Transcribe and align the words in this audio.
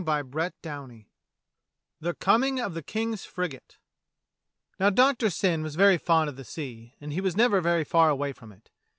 CHAPTER 0.03 0.51
II 0.65 1.05
THE 1.99 2.15
COMING 2.15 2.59
OF 2.59 2.73
THE 2.73 2.81
KING*S 2.81 3.23
FRIGATE 3.25 3.77
NOW 4.79 4.89
Doctor 4.89 5.29
Syn 5.29 5.61
was 5.61 5.75
very 5.75 5.99
fond 5.99 6.27
of 6.27 6.37
the 6.37 6.43
sea, 6.43 6.95
and 6.99 7.13
he 7.13 7.21
was 7.21 7.37
never 7.37 7.85
far 7.85 8.09
away 8.09 8.33
from 8.33 8.51
it. 8.51 8.71